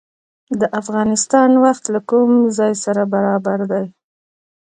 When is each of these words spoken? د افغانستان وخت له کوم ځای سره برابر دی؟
د 0.59 0.61
افغانستان 0.79 1.49
وخت 1.65 1.83
له 1.93 1.99
کوم 2.09 2.31
ځای 2.57 2.73
سره 2.83 3.01
برابر 3.13 3.59
دی؟ 3.71 3.85